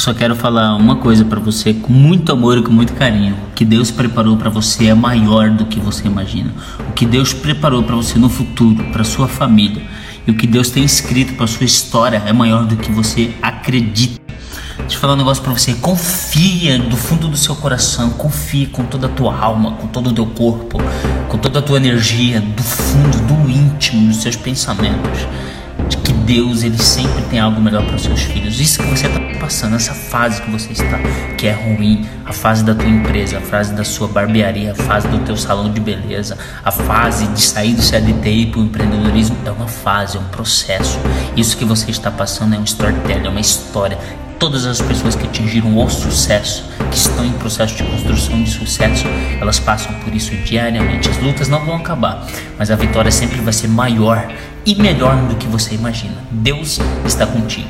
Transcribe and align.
Eu 0.00 0.04
só 0.04 0.14
quero 0.14 0.34
falar 0.34 0.76
uma 0.76 0.96
coisa 0.96 1.26
para 1.26 1.38
você 1.38 1.74
com 1.74 1.92
muito 1.92 2.32
amor 2.32 2.56
e 2.56 2.62
com 2.62 2.72
muito 2.72 2.94
carinho. 2.94 3.36
O 3.50 3.54
que 3.54 3.66
Deus 3.66 3.90
preparou 3.90 4.34
para 4.34 4.48
você 4.48 4.86
é 4.86 4.94
maior 4.94 5.50
do 5.50 5.66
que 5.66 5.78
você 5.78 6.06
imagina. 6.06 6.54
O 6.88 6.92
que 6.92 7.04
Deus 7.04 7.34
preparou 7.34 7.82
para 7.82 7.94
você 7.94 8.18
no 8.18 8.30
futuro, 8.30 8.82
para 8.92 9.04
sua 9.04 9.28
família, 9.28 9.82
e 10.26 10.30
o 10.30 10.34
que 10.34 10.46
Deus 10.46 10.70
tem 10.70 10.82
escrito 10.84 11.34
para 11.34 11.46
sua 11.46 11.66
história 11.66 12.22
é 12.24 12.32
maior 12.32 12.64
do 12.64 12.76
que 12.76 12.90
você 12.90 13.34
acredita. 13.42 14.18
Deixa 14.78 14.96
eu 14.96 15.00
falar 15.00 15.12
um 15.12 15.18
negócio 15.18 15.42
para 15.42 15.52
você. 15.52 15.74
Confia 15.74 16.78
do 16.78 16.96
fundo 16.96 17.28
do 17.28 17.36
seu 17.36 17.54
coração, 17.54 18.08
confia 18.08 18.68
com 18.68 18.84
toda 18.84 19.06
a 19.06 19.10
tua 19.10 19.38
alma, 19.38 19.72
com 19.72 19.86
todo 19.86 20.08
o 20.08 20.12
teu 20.14 20.24
corpo, 20.24 20.78
com 21.28 21.36
toda 21.36 21.58
a 21.58 21.62
tua 21.62 21.76
energia, 21.76 22.40
do 22.40 22.62
fundo, 22.62 23.18
do 23.18 23.50
íntimo, 23.50 24.08
dos 24.08 24.22
seus 24.22 24.34
pensamentos 24.34 25.26
Deus 26.30 26.62
ele 26.62 26.78
sempre 26.78 27.22
tem 27.22 27.40
algo 27.40 27.60
melhor 27.60 27.84
para 27.84 27.96
os 27.96 28.02
seus 28.02 28.22
filhos. 28.22 28.60
Isso 28.60 28.78
que 28.78 28.86
você 28.86 29.08
está 29.08 29.18
passando, 29.40 29.74
essa 29.74 29.92
fase 29.92 30.40
que 30.40 30.48
você 30.48 30.70
está, 30.70 30.96
que 31.36 31.48
é 31.48 31.50
ruim, 31.50 32.06
a 32.24 32.32
fase 32.32 32.62
da 32.62 32.72
tua 32.72 32.88
empresa, 32.88 33.38
a 33.38 33.40
fase 33.40 33.74
da 33.74 33.82
sua 33.82 34.06
barbearia, 34.06 34.70
a 34.70 34.74
fase 34.76 35.08
do 35.08 35.18
teu 35.24 35.36
salão 35.36 35.72
de 35.72 35.80
beleza, 35.80 36.38
a 36.64 36.70
fase 36.70 37.26
de 37.26 37.42
sair 37.42 37.74
do 37.74 37.82
CLT 37.82 38.46
para 38.52 38.60
o 38.60 38.64
empreendedorismo 38.64 39.36
é 39.44 39.50
uma 39.50 39.66
fase, 39.66 40.18
é 40.18 40.20
um 40.20 40.28
processo. 40.28 41.00
Isso 41.36 41.56
que 41.56 41.64
você 41.64 41.90
está 41.90 42.12
passando 42.12 42.54
é 42.54 42.58
um 42.58 42.64
storytelling, 42.64 43.26
é 43.26 43.28
uma 43.28 43.40
história. 43.40 43.98
Todas 44.38 44.64
as 44.66 44.80
pessoas 44.80 45.16
que 45.16 45.26
atingiram 45.26 45.76
o 45.76 45.90
sucesso, 45.90 46.64
que 46.92 46.96
estão 46.96 47.26
em 47.26 47.32
processo 47.32 47.74
de 47.74 47.82
construção 47.82 48.40
de 48.40 48.50
sucesso, 48.50 49.04
elas 49.40 49.58
passam 49.58 49.92
por 49.94 50.14
isso 50.14 50.36
diariamente. 50.36 51.10
As 51.10 51.18
lutas 51.18 51.48
não 51.48 51.66
vão 51.66 51.74
acabar, 51.74 52.24
mas 52.56 52.70
a 52.70 52.76
vitória 52.76 53.10
sempre 53.10 53.40
vai 53.40 53.52
ser 53.52 53.66
maior 53.66 54.30
e 54.64 54.74
melhor 54.74 55.16
do 55.28 55.36
que 55.36 55.46
você 55.46 55.74
imagina. 55.74 56.16
Deus 56.30 56.78
está 57.04 57.26
contigo. 57.26 57.68